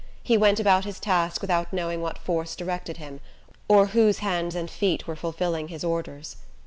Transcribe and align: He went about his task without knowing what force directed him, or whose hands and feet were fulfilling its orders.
He 0.23 0.35
went 0.35 0.59
about 0.59 0.83
his 0.83 0.99
task 0.99 1.41
without 1.41 1.71
knowing 1.71 2.01
what 2.01 2.17
force 2.17 2.55
directed 2.55 2.97
him, 2.97 3.21
or 3.67 3.85
whose 3.93 4.17
hands 4.17 4.55
and 4.55 4.67
feet 4.67 5.05
were 5.05 5.15
fulfilling 5.15 5.69
its 5.69 5.83
orders. 5.83 6.37